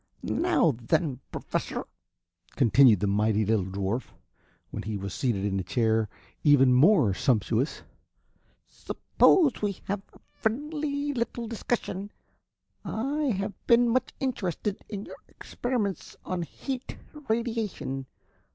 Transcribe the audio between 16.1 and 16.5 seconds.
on